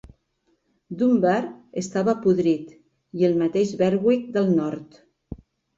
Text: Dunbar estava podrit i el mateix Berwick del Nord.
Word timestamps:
Dunbar 1.01 1.35
estava 1.83 2.17
podrit 2.25 2.75
i 3.21 3.31
el 3.31 3.39
mateix 3.45 3.79
Berwick 3.85 4.29
del 4.41 4.55
Nord. 4.61 5.03